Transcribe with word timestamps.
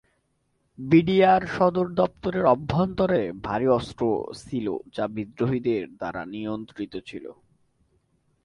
BDR 0.79 1.41
সদর 1.47 1.87
দফতরের 1.91 2.45
অভ্যন্তরে 2.45 3.21
ভারী 3.43 3.67
অস্ত্র 3.69 4.01
ছিল 4.41 4.67
যা 4.93 5.05
বিদ্রোহীদের 5.07 5.83
দ্বারা 5.97 6.21
নিয়ন্ত্রিত 6.25 6.93
ছিল। 7.05 7.25